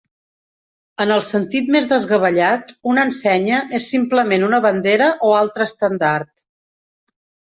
En 1.03 1.11
el 1.15 1.19
sentit 1.25 1.67
més 1.75 1.83
desgavellat, 1.91 2.73
una 2.93 3.03
ensenya 3.09 3.59
és 3.81 3.89
simplement 3.97 4.47
una 4.47 4.61
bandera 4.67 5.11
o 5.29 5.35
altre 5.41 5.67
estendard. 5.71 6.31